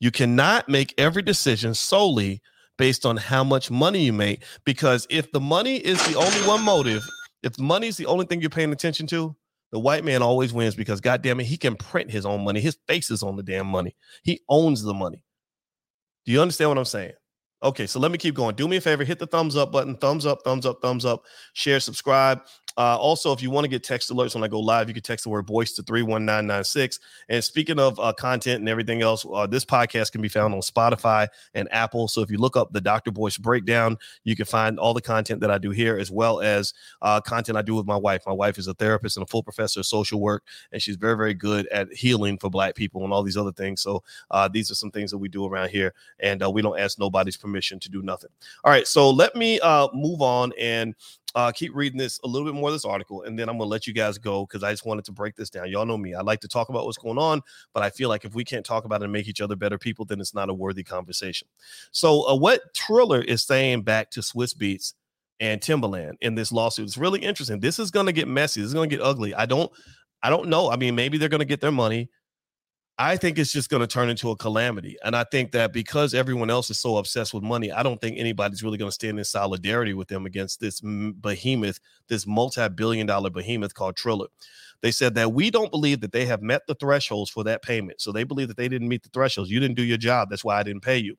[0.00, 2.40] You cannot make every decision solely
[2.78, 6.62] based on how much money you make because if the money is the only one
[6.62, 7.06] motive
[7.44, 9.36] if money is the only thing you're paying attention to,
[9.70, 12.60] the white man always wins because goddamn it, he can print his own money.
[12.60, 13.94] His face is on the damn money.
[14.22, 15.22] He owns the money.
[16.24, 17.12] Do you understand what I'm saying?
[17.62, 18.54] Okay, so let me keep going.
[18.54, 21.24] Do me a favor, hit the thumbs up button, thumbs up, thumbs up, thumbs up,
[21.54, 22.40] share, subscribe.
[22.76, 25.02] Uh, also, if you want to get text alerts when I go live, you can
[25.02, 26.98] text the word voice to 31996.
[27.28, 30.60] And speaking of uh, content and everything else, uh, this podcast can be found on
[30.60, 32.08] Spotify and Apple.
[32.08, 33.12] So if you look up the Dr.
[33.12, 36.74] Boyce breakdown, you can find all the content that I do here, as well as
[37.02, 38.22] uh, content I do with my wife.
[38.26, 41.16] My wife is a therapist and a full professor of social work, and she's very,
[41.16, 43.82] very good at healing for Black people and all these other things.
[43.82, 46.78] So uh, these are some things that we do around here, and uh, we don't
[46.78, 48.30] ask nobody's permission to do nothing.
[48.64, 49.60] All right, so let me
[49.92, 50.94] move on and
[51.34, 53.68] uh, keep reading this a little bit more of this article, and then I'm gonna
[53.68, 55.68] let you guys go because I just wanted to break this down.
[55.68, 57.42] Y'all know me; I like to talk about what's going on,
[57.72, 59.78] but I feel like if we can't talk about it and make each other better
[59.78, 61.48] people, then it's not a worthy conversation.
[61.90, 64.94] So, uh, what Triller is saying back to Swizz Beatz
[65.40, 67.58] and Timbaland in this lawsuit is really interesting.
[67.58, 68.60] This is gonna get messy.
[68.60, 69.34] This is gonna get ugly.
[69.34, 69.72] I don't,
[70.22, 70.70] I don't know.
[70.70, 72.10] I mean, maybe they're gonna get their money.
[72.96, 74.96] I think it's just going to turn into a calamity.
[75.04, 78.18] And I think that because everyone else is so obsessed with money, I don't think
[78.18, 83.06] anybody's really going to stand in solidarity with them against this behemoth, this multi billion
[83.06, 84.28] dollar behemoth called Triller.
[84.80, 88.00] They said that we don't believe that they have met the thresholds for that payment.
[88.00, 89.50] So they believe that they didn't meet the thresholds.
[89.50, 90.28] You didn't do your job.
[90.30, 91.16] That's why I didn't pay you.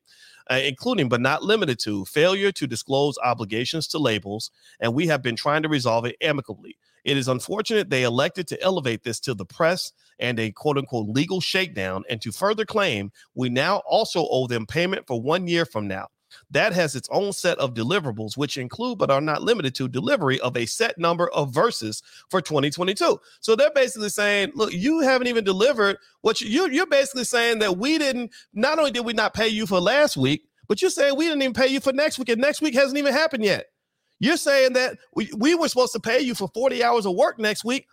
[0.49, 4.51] Uh, including but not limited to failure to disclose obligations to labels.
[4.79, 6.77] And we have been trying to resolve it amicably.
[7.05, 11.07] It is unfortunate they elected to elevate this to the press and a quote unquote
[11.07, 15.65] legal shakedown, and to further claim we now also owe them payment for one year
[15.65, 16.07] from now.
[16.51, 20.39] that has its own set of deliverables, which include but are not limited to delivery
[20.41, 23.19] of a set number of Verzuz for 2022.
[23.39, 27.77] So they're basically saying, look, you haven't even delivered what you, you're basically saying that
[27.77, 31.15] we didn't, not only did we not pay you for last week, but you're saying
[31.15, 33.67] we didn't even pay you for next week, and next week hasn't even happened yet.
[34.19, 37.37] You're saying that we, we were supposed to pay you for 40 hours of work
[37.37, 37.87] next week,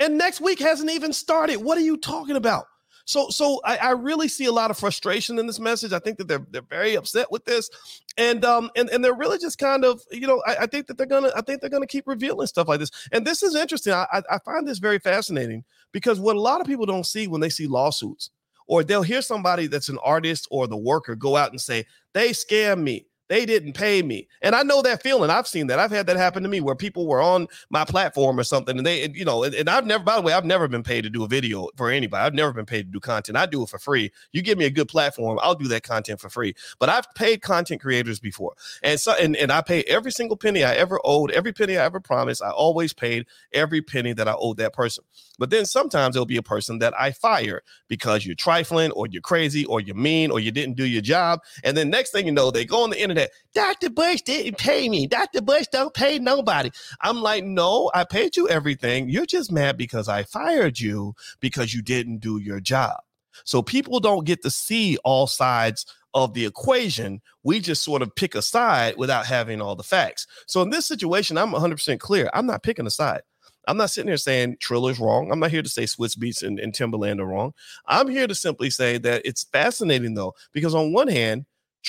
[0.00, 1.56] and next week hasn't even started.
[1.56, 2.66] What are you talking about?
[3.06, 5.92] So, so I, I, really see a lot of frustration in this message.
[5.92, 7.68] I think that they're they're very upset with this,
[8.16, 10.96] and um and, and they're really just kind of you know I, I think that
[10.96, 12.90] they're gonna I think they're gonna keep revealing stuff like this.
[13.12, 13.92] And this is interesting.
[13.92, 17.42] I, I find this very fascinating because what a lot of people don't see when
[17.42, 18.30] they see lawsuits,
[18.66, 21.84] or they'll hear somebody that's an artist or the worker go out and say
[22.14, 24.28] they scammed me they didn't pay me.
[24.42, 25.30] And I know that feeling.
[25.30, 25.78] I've seen that.
[25.78, 28.86] I've had that happen to me where people were on my platform or something and
[28.86, 31.10] they, you know, and, and, I've never, by the way, I've never been paid to
[31.10, 32.22] do a video for anybody.
[32.22, 33.36] I've never been paid to do content.
[33.36, 34.12] I do it for free.
[34.32, 36.54] You give me a good platform, I'll do that content for free.
[36.78, 38.54] But I've paid content creators before.
[38.82, 41.84] And so, and, and I pay every single penny I ever owed, every penny I
[41.84, 42.42] ever promised.
[42.42, 45.04] I always paid every penny that I owed that person.
[45.38, 49.22] But then sometimes it'll be a person that I fire because you're trifling or you're
[49.22, 51.40] crazy or you're mean or you didn't do your job.
[51.64, 53.13] And then next thing you know, they go on the internet,
[53.54, 53.90] Dr.
[53.90, 55.06] Bush didn't pay me.
[55.06, 55.40] Dr.
[55.42, 56.70] Bush don't pay nobody.
[57.00, 59.08] I'm like, no, I paid you everything.
[59.08, 62.96] You're just mad because I fired you because you didn't do your job.
[63.44, 67.20] So people don't get to see all sides of the equation.
[67.42, 70.26] We just sort of pick a side without having all the facts.
[70.46, 72.30] So in this situation, I'm 100% clear.
[72.32, 73.22] I'm not picking a side.
[73.66, 75.32] I'm not sitting here saying Triller's wrong.
[75.32, 77.54] I'm not here to say Swizz Beatz and, and Timbaland are wrong.
[77.86, 81.46] I'm here to simply say that it's fascinating though, because on one hand,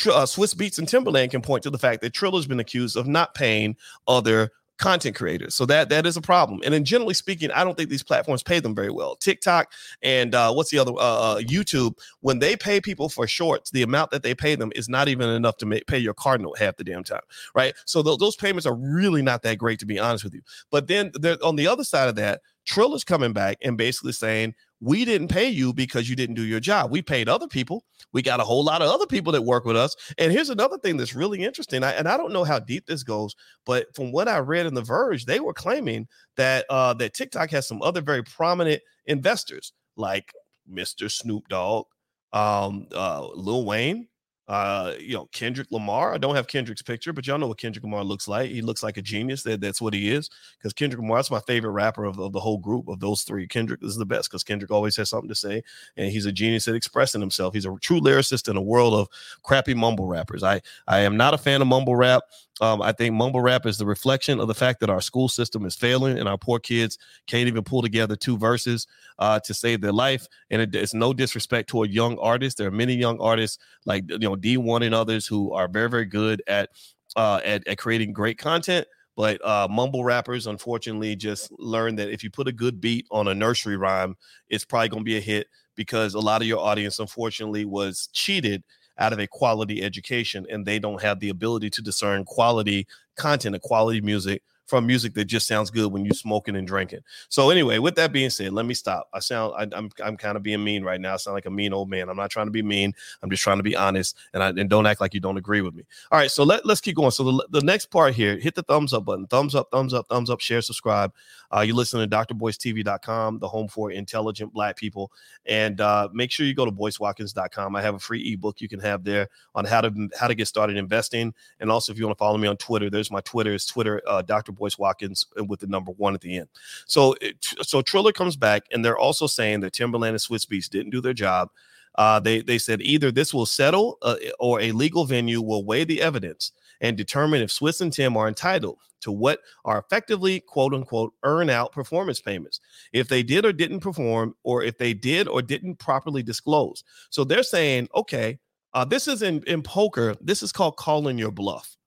[0.08, 3.08] uh, Swizz Beatz and Timbaland can point to the fact that Triller's been accused of
[3.08, 3.76] not paying
[4.08, 5.56] other content creators.
[5.56, 6.62] So that that is a problem.
[6.64, 9.16] And then generally speaking, I don't think these platforms pay them very well.
[9.16, 13.72] TikTok and uh, what's the other uh, uh, YouTube when they pay people for shorts,
[13.72, 16.56] the amount that they pay them is not even enough to make, pay your cardinal
[16.60, 17.22] half the damn time,
[17.54, 17.74] right?
[17.86, 20.42] So th- those payments are really not that great to be honest with you.
[20.72, 21.12] But then
[21.44, 25.30] on the other side of that, Trill is coming back and basically saying we didn't
[25.30, 26.92] pay you because you didn't do your job.
[26.92, 27.86] We paid other people.
[28.12, 29.96] We got a whole lot of other people that work with us.
[30.18, 31.84] And here's another thing that's really interesting.
[31.84, 34.74] I, and I don't know how deep this goes, but from what I read in
[34.74, 39.74] The Verge, they were claiming that uh, that TikTok has some other very prominent investors
[39.96, 40.34] like
[40.72, 41.10] Mr.
[41.10, 41.86] Snoop Dogg,
[42.34, 44.08] um, uh, Lil Wayne,
[44.48, 46.14] uh, you know, Kendrick Lamar.
[46.14, 48.52] I don't have Kendrick's picture, but y'all know what Kendrick Lamar looks like.
[48.52, 49.44] He looks like a genius.
[49.44, 50.30] That that's what he is.
[50.58, 53.48] Because Kendrick Lamar, that's my favorite rapper of, of the whole group of those three.
[53.48, 55.64] Kendrick is the best because Kendrick always has something to say,
[55.98, 57.54] and he's a genius at expressing himself.
[57.54, 59.08] He's a true lyricist in a world of
[59.44, 60.44] crappy mumble rappers.
[60.44, 62.24] I I am not a fan of mumble rap.
[62.62, 65.66] Um, I think mumble rap is the reflection of the fact that our school system
[65.66, 68.88] is failing and our poor kids can't even pull together two verses
[69.20, 70.26] uh, to save their life.
[70.50, 72.58] And it, it's no disrespect toward young artists.
[72.58, 76.06] There are many young artists like you know Dee-1 and others who are very very
[76.06, 76.70] good at
[77.16, 78.88] uh, at, at creating great content.
[79.18, 83.30] But uh, mumble rappers, unfortunately, just learn that if you put a good beat on
[83.30, 84.16] a nursery rhyme,
[84.50, 88.10] it's probably going to be a hit because a lot of your audience, unfortunately, was
[88.12, 88.64] cheated
[88.98, 93.56] out of a quality education and they don't have the ability to discern quality content
[93.56, 97.00] and quality music from music that just sounds good when you're smoking and drinking.
[97.30, 99.08] So anyway, with that being said, let me stop.
[99.14, 101.14] I sound I, am I'm, I'm kind of being mean right now.
[101.14, 102.10] I sound like a mean old man.
[102.10, 102.94] I'm not trying to be mean.
[103.22, 105.62] I'm just trying to be honest and I and don't act like you don't agree
[105.62, 105.84] with me.
[106.12, 107.12] All right, so let, let's keep going.
[107.12, 109.28] So the, the next part here, hit the thumbs up button.
[109.28, 111.14] Thumbs up, thumbs up, thumbs up, share, subscribe.
[111.56, 115.12] Uh, you listen to drboystv.com, the home for intelligent black people.
[115.46, 117.76] And uh, make sure you go to boycewatkins.com.
[117.76, 120.48] I have a free ebook you can have there on how to how to get
[120.48, 121.34] started investing.
[121.60, 124.02] And also if you want to follow me on Twitter, there's my Twitter, it's Twitter,
[124.08, 124.52] uh, Dr.
[124.52, 126.50] Boyce Watkins uh, with the number one at the end.
[126.88, 127.16] So,
[127.62, 131.02] so Triller comes back, and they're also saying that Timbaland and Swizz Beatz didn't do
[131.02, 131.50] their job.
[131.98, 135.86] Uh, they they said either this will settle uh, or a legal venue will weigh
[135.86, 140.74] the evidence and determine if Swizz and Tim are entitled to what are effectively quote
[140.74, 142.60] unquote earn out performance payments
[142.92, 146.84] if they did or didn't perform or if they did or didn't properly disclose.
[147.10, 148.40] So they're saying, okay,
[148.74, 150.16] uh, this is in in poker.
[150.22, 151.78] This is called calling your bluff.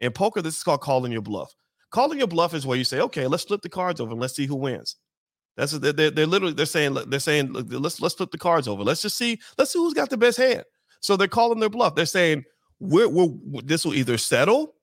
[0.00, 1.54] In poker, this is called calling your bluff.
[1.90, 4.34] Calling your bluff is where you say, okay, let's flip the cards over and let's
[4.34, 4.96] see who wins.
[5.56, 8.82] That's they're, they're, literally they're saying they're saying let's let's flip the cards over.
[8.82, 10.64] Let's just see let's see who's got the best hand.
[11.00, 11.94] So they're calling their bluff.
[11.94, 12.44] They're saying
[12.82, 14.74] we're, we're this will either settle,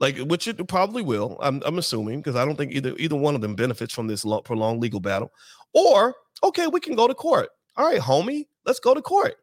[0.00, 1.38] like which it probably will.
[1.40, 4.24] I'm I'm assuming because I don't think either either one of them benefits from this
[4.24, 5.30] long, prolonged legal battle,
[5.72, 7.50] or okay, we can go to court.
[7.76, 9.36] All right, homie, let's go to court.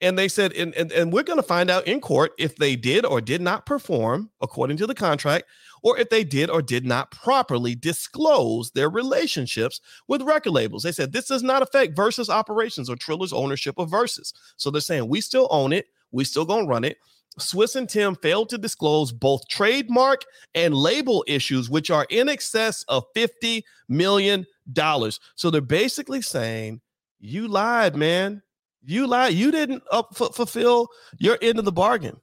[0.00, 2.76] And they said, and, and, and we're going to find out in court if they
[2.76, 5.46] did or did not perform according to the contract,
[5.82, 10.84] or if they did or did not properly disclose their relationships with record labels.
[10.84, 14.32] They said this does not affect Verzuz operations or Triller's ownership of Verzuz.
[14.56, 16.98] So they're saying we still own it, we still gonna run it.
[17.38, 20.22] Swizz and Tim failed to disclose both trademark
[20.54, 24.46] and label issues, which are in excess of $50 million.
[25.36, 26.80] So they're basically saying,
[27.18, 28.42] You lied, man.
[28.84, 29.34] You lied.
[29.34, 32.16] You didn't up, f- fulfill your end of the bargain.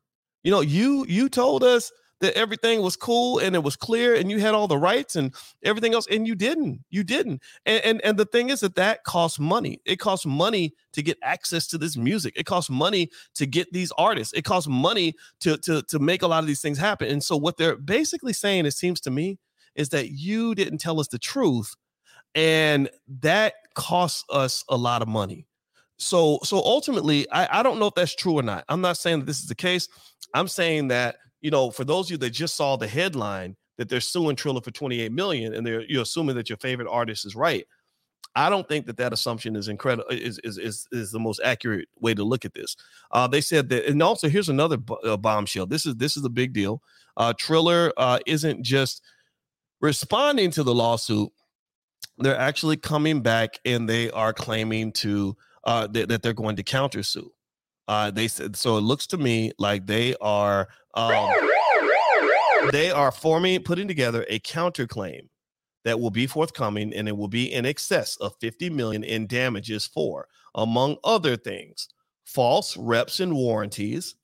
[0.43, 4.31] You know, you you told us that everything was cool and it was clear and
[4.31, 7.41] you had all the rights and everything else and you didn't you didn't.
[7.65, 9.81] And and, and the thing is that that costs money.
[9.85, 12.33] It costs money to get access to this music.
[12.37, 14.33] It costs money to get these artists.
[14.33, 17.09] It costs money to to to make a lot of these things happen.
[17.09, 19.37] And so what they're basically saying it seems to me
[19.75, 21.75] is that you didn't tell us the truth
[22.33, 22.89] and
[23.21, 25.47] that costs us a lot of money.
[25.97, 28.63] So so ultimately I, I don't know if that's true or not.
[28.69, 29.89] I'm not saying that this is the case.
[30.33, 33.87] I'm saying that you know, for those of you that just saw the headline that
[33.87, 37.35] they're suing Triller for 28 million, and they're you're assuming that your favorite artist is
[37.35, 37.67] right.
[38.35, 40.09] I don't think that that assumption is incredible.
[40.09, 42.75] Is, is is is the most accurate way to look at this.
[43.11, 45.67] Uh, they said that, and also here's another b- uh, bombshell.
[45.67, 46.81] This is this is a big deal.
[47.15, 49.03] Uh, Triller uh, isn't just
[49.81, 51.29] responding to the lawsuit;
[52.17, 56.63] they're actually coming back and they are claiming to uh, th- that they're going to
[56.63, 57.29] countersue.
[57.87, 58.77] Uh, they said so.
[58.77, 61.29] It looks to me like they are um,
[62.71, 65.29] they are forming, putting together a counterclaim
[65.83, 69.85] that will be forthcoming, and it will be in excess of 50 million in damages
[69.85, 71.87] for, among other things,
[72.25, 74.15] false reps and warranties,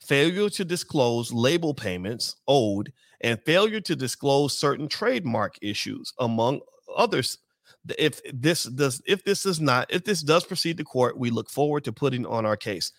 [0.00, 6.60] failure to disclose label payments owed, and failure to disclose certain trademark issues, among
[6.96, 7.38] others.
[7.98, 11.50] If this does, if this is not, if this does proceed to court, we look
[11.50, 12.92] forward to putting on our case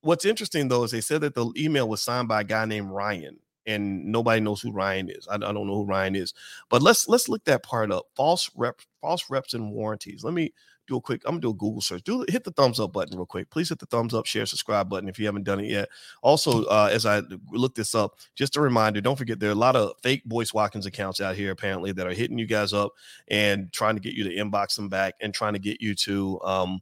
[0.00, 2.90] what's interesting though is they said that the email was signed by a guy named
[2.90, 5.26] Ryan, and nobody knows who Ryan is.
[5.28, 6.34] I, I, don't know who Ryan is,
[6.70, 8.06] but let's let's look that part up.
[8.16, 10.24] False rep, false reps and warranties.
[10.24, 10.52] Let me
[10.88, 11.22] do a quick.
[11.24, 12.02] I'm gonna do a Google search.
[12.02, 13.50] Do hit the thumbs up button real quick.
[13.50, 15.88] Please hit the thumbs up, share, subscribe button if you haven't done it yet.
[16.22, 19.56] Also, uh, as I look this up, just a reminder: don't forget there are a
[19.56, 22.92] lot of fake Boyce Watkins accounts out here apparently that are hitting you guys up
[23.28, 26.40] and trying to get you to inbox them back and trying to get you to
[26.42, 26.80] um,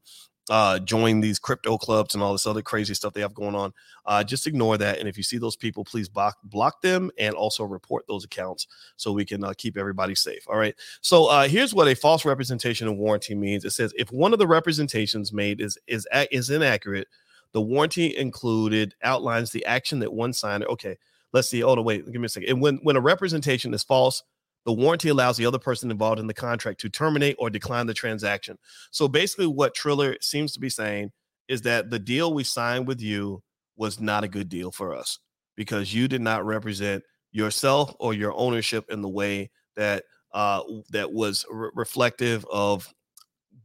[0.49, 3.73] uh, join these crypto clubs and all this other crazy stuff they have going on.
[4.05, 4.99] Uh, just ignore that.
[4.99, 8.67] And if you see those people, please block block them and also report those accounts
[8.97, 10.45] so we can uh, keep everybody safe.
[10.49, 10.75] All right.
[11.01, 13.65] So uh, here's what a false representation of warranty means.
[13.65, 17.09] It says if one of the representations made is is is inaccurate,
[17.53, 20.67] the warranty included outlines the action that one signer.
[20.67, 20.97] Okay.
[21.33, 21.63] Let's see.
[21.63, 22.07] Oh no, wait.
[22.11, 22.49] Give me a second.
[22.51, 24.23] And when when a representation is false,
[24.67, 27.95] the warranty allows the other person involved in the contract to terminate or decline the
[27.95, 28.59] transaction.
[28.91, 31.13] So basically, what Triller seems to be saying
[31.49, 33.43] is that the deal we signed with you
[33.77, 35.21] was not a good deal for us
[35.57, 40.03] because you did not represent yourself or your ownership in the way that
[40.35, 42.93] uh, that was re- reflective of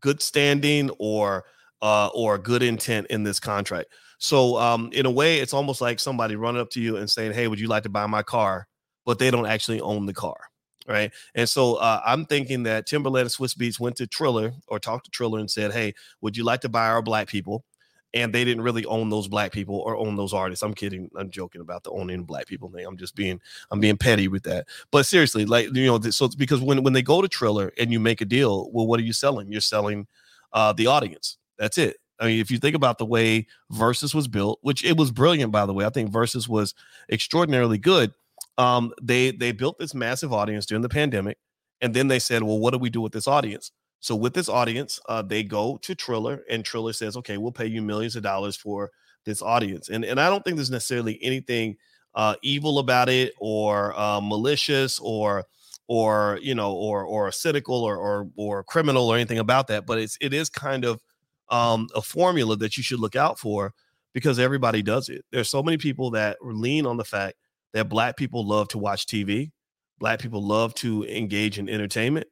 [0.02, 1.46] good standing or
[1.82, 3.90] uh, or good intent in this contract.
[4.20, 7.34] So um, in a way, it's almost like somebody running up to you and saying,
[7.34, 8.68] "Hey, would you like to buy my car?"
[9.04, 10.38] But they don't actually own the car
[10.88, 11.12] right?
[11.36, 15.06] And so uh, I'm thinking that Timbaland and Swizz Beatz went to Triller or talked
[15.06, 17.64] to Triller and said, "Hey, would you like to buy our black people?"
[18.14, 20.64] And they didn't really own those black people or own those artists.
[20.64, 21.10] I'm kidding.
[21.16, 22.86] I'm joking about the owning black people thing.
[22.86, 23.40] I'm just being
[23.72, 24.68] I'm being petty with that.
[24.92, 28.00] But seriously, like you know, so because when when they go to Triller and you
[28.00, 29.52] make a deal, well, what are you selling?
[29.52, 30.08] You're selling
[30.54, 31.38] uh, the audience.
[31.58, 31.98] That's it.
[32.20, 35.52] I mean, if you think about the way Verzuz was built, which it was brilliant,
[35.52, 36.76] by the way, I think Verzuz was
[37.10, 38.14] extraordinarily good
[38.58, 41.38] um, they they built this massive audience during the pandemic,
[41.82, 43.72] and then they said, well, what do we do with this audience?
[44.00, 47.68] So with this audience, uh, they go to Triller, and Triller says, okay, we'll pay
[47.68, 48.90] you millions of dollars for
[49.26, 49.90] this audience.
[49.90, 51.78] And and I don't think there's necessarily anything
[52.16, 55.46] uh, evil about it or uh, malicious or
[55.88, 59.86] or you know or or cynical or or or criminal or anything about that.
[59.86, 61.02] But it's it is kind of
[61.50, 63.74] um, a formula that you should look out for
[64.14, 65.24] because everybody does it.
[65.32, 67.36] There's so many people that lean on the fact
[67.74, 69.52] that black people love to watch TV.
[70.00, 72.28] Black people love to engage in entertainment.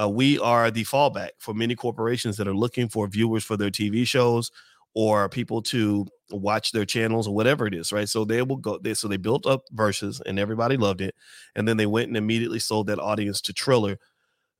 [0.00, 3.70] Uh, we are the fallback for many corporations that are looking for viewers for their
[3.70, 4.50] TV shows
[4.94, 8.08] or people to watch their channels or whatever it is, right?
[8.08, 8.78] So they will go.
[8.94, 11.14] So they built up Verzuz and everybody loved it,
[11.54, 13.98] and then they went and immediately sold that audience to Triller,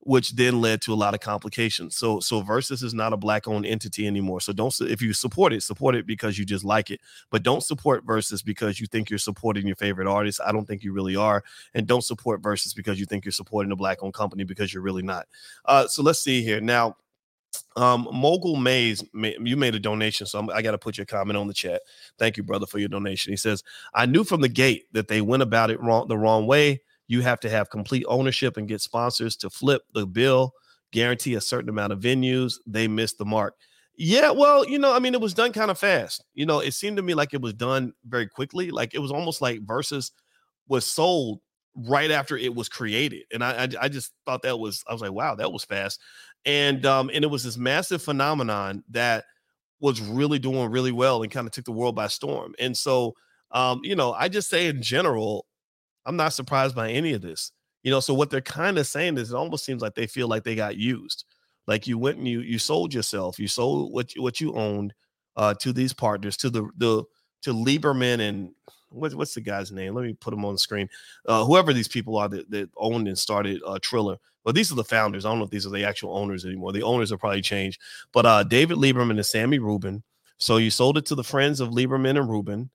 [0.03, 1.95] which then led to a lot of complications.
[1.95, 4.41] So so Verzuz is not a black owned entity anymore.
[4.41, 7.61] So don't if you support it, support it because you just like it, but don't
[7.61, 10.41] support Verzuz because you think you're supporting your favorite artist.
[10.45, 13.71] I don't think you really are, and don't support Verzuz because you think you're supporting
[13.71, 15.27] a black owned company because you're really not.
[15.65, 16.95] Uh, so let's see here now.
[17.75, 21.37] Um, Mogul Mays, you made a donation, so I'm, i got to put your comment
[21.37, 21.81] on the chat.
[22.17, 23.31] Thank you, brother, for your donation.
[23.33, 26.47] He says, "I knew from the gate that they went about it wrong, the wrong
[26.47, 26.81] way."
[27.11, 30.53] You have to have complete ownership and get sponsors to flip the bill,
[30.93, 32.53] guarantee a certain amount of venues.
[32.65, 33.55] They missed the mark.
[33.97, 36.23] Yeah, well, you know, I mean, it was done kind of fast.
[36.35, 38.71] You know, it seemed to me like it was done very quickly.
[38.71, 40.11] Like it was almost like Verzuz
[40.69, 41.41] was sold
[41.75, 45.01] right after it was created, and I, I, I just thought that was, I was
[45.01, 45.99] like, wow, that was fast,
[46.45, 49.25] and um, and it was this massive phenomenon that
[49.81, 52.55] was really doing really well and kind of took the world by storm.
[52.57, 53.15] And so,
[53.51, 55.45] um, you know, I just say in general,
[56.05, 57.51] I'm not surprised by any of this.
[57.83, 60.27] You know, so what they're kind of saying is it almost seems like they feel
[60.27, 61.25] like they got used.
[61.67, 64.93] Like you went and you you sold yourself, you sold what what you owned
[65.35, 67.03] uh to these partners, to the the
[67.43, 68.51] to Leiberman and
[68.89, 69.95] what, what's the guy's name?
[69.95, 70.89] Let me put him on the screen.
[71.25, 74.17] Uh, whoever these people are that, that owned and started uh, Triller.
[74.43, 75.25] But these are the founders.
[75.25, 76.73] I don't know if these are the actual owners anymore.
[76.73, 77.79] The owners have probably changed.
[78.11, 80.03] But uh, David Leiberman and Sammy Rubin.
[80.37, 82.69] So you sold it to the friends of Leiberman and Rubin,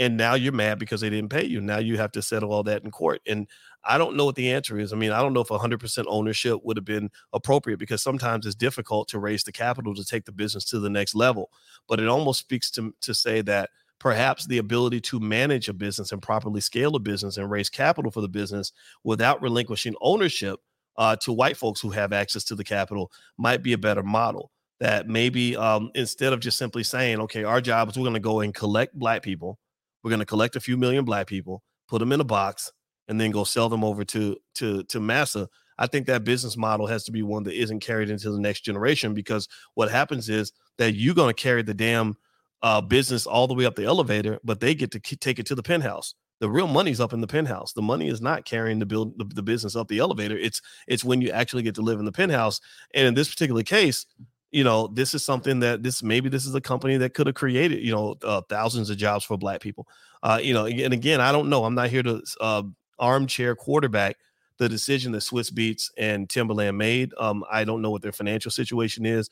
[0.00, 1.60] and now you're mad because they didn't pay you.
[1.60, 3.20] Now you have to settle all that in court.
[3.26, 3.46] And
[3.84, 4.94] I don't know what the answer is.
[4.94, 8.54] I mean, I don't know if 100% ownership would have been appropriate because sometimes it's
[8.54, 11.50] difficult to raise the capital to take the business to the next level.
[11.86, 16.12] But it almost speaks to to say that perhaps the ability to manage a business
[16.12, 18.72] and properly scale a business and raise capital for the business
[19.04, 20.60] without relinquishing ownership
[20.96, 24.50] uh, to white folks who have access to the capital might be a better model.
[24.80, 28.20] That maybe um, instead of just simply saying, okay, our job is we're going to
[28.20, 29.58] go and collect black people,
[30.02, 32.72] we're going to collect a few million black people, put them in a box,
[33.08, 35.48] and then go sell them over to to to massa.
[35.78, 38.60] I think that business model has to be one that isn't carried into the next
[38.60, 42.16] generation because what happens is that you're going to carry the damn
[42.62, 45.54] uh, business all the way up the elevator, but they get to take it to
[45.54, 46.14] the penthouse.
[46.40, 47.72] The real money's up in the penthouse.
[47.72, 50.36] The money is not carrying the build the, the business up the elevator.
[50.36, 52.60] It's it's when you actually get to live in the penthouse.
[52.94, 54.06] And in this particular case,
[54.50, 57.36] you know, this is something that this maybe this is a company that could have
[57.36, 59.86] created, you know, uh, thousands of jobs for black people.
[60.22, 61.64] Uh, you know, and again, I don't know.
[61.64, 62.62] I'm not here to uh,
[62.98, 64.16] armchair quarterback
[64.58, 67.12] the decision that Swizz Beatz and Timbaland made.
[67.18, 69.30] Um, I don't know what their financial situation is.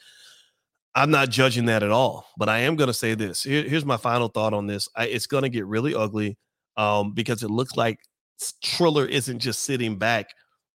[0.94, 3.42] I'm not judging that at all, but I am going to say this.
[3.42, 4.88] Here, here's my final thought on this.
[4.96, 6.38] I, it's going to get really ugly
[6.76, 8.00] um, because it looks like
[8.62, 10.30] Triller isn't just sitting back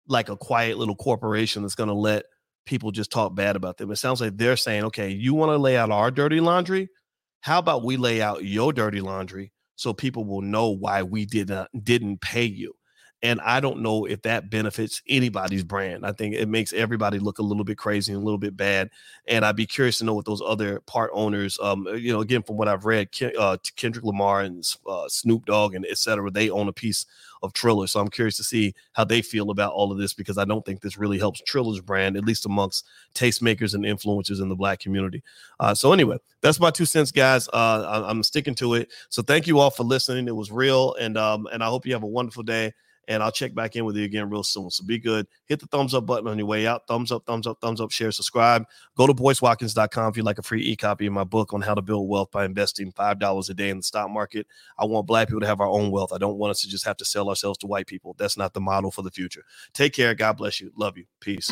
[0.08, 2.26] like a quiet little corporation that's going to let
[2.66, 3.92] people just talk bad about them.
[3.92, 6.90] It sounds like they're saying, okay, you want to lay out our dirty laundry?
[7.42, 11.50] How about we lay out your dirty laundry so people will know why we did
[11.50, 12.74] not didn't pay you?
[13.24, 16.06] And I don't know if that benefits anybody's brand.
[16.06, 18.90] I think it makes everybody look a little bit crazy and a little bit bad.
[19.30, 22.20] And I'd be curious to know what those other part owners, um, uh, you know,
[22.20, 23.08] again, from what I've read,
[23.40, 27.06] uh, Kendrick Lamar and uh, Snoop Dogg and et cetera, they own a piece
[27.42, 27.88] of Triller.
[27.88, 30.66] So I'm curious to see how they feel about all of this because I don't
[30.66, 34.80] think this really helps Triller's brand, at least amongst tastemakers and influencers in the black
[34.80, 35.24] community.
[35.62, 37.48] Uh, so anyway, that's my two cents, guys.
[37.54, 38.92] Uh, I'm sticking to it.
[39.08, 40.28] So thank you all for listening.
[40.28, 42.74] It was real, and um, and I hope you have a wonderful day
[43.08, 44.70] and I'll check back in with you again real soon.
[44.70, 45.28] So be good.
[45.46, 46.88] Hit the thumbs up button on your way out.
[46.88, 48.66] Thumbs up, thumbs up, thumbs up, share, subscribe.
[48.96, 51.74] Go to boycewatkins.com if you'd like a free e copy of my book on how
[51.74, 54.48] to build wealth by investing $5 a day in the stock market.
[54.78, 56.14] I want black people to have our own wealth.
[56.14, 58.16] I don't want us to just have to sell ourselves to white people.
[58.18, 59.44] That's not the model for the future.
[59.74, 60.16] Take care.
[60.16, 60.72] God bless you.
[60.78, 61.06] Love you.
[61.20, 61.52] Peace.